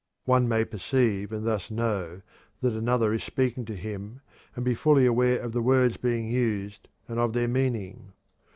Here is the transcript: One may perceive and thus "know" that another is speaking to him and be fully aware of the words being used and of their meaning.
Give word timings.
One 0.25 0.47
may 0.47 0.65
perceive 0.65 1.31
and 1.31 1.45
thus 1.45 1.69
"know" 1.69 2.23
that 2.61 2.73
another 2.73 3.13
is 3.13 3.23
speaking 3.23 3.65
to 3.65 3.75
him 3.75 4.21
and 4.55 4.65
be 4.65 4.73
fully 4.73 5.05
aware 5.05 5.39
of 5.39 5.51
the 5.51 5.61
words 5.61 5.97
being 5.97 6.27
used 6.27 6.87
and 7.07 7.19
of 7.19 7.33
their 7.33 7.47
meaning. 7.47 8.11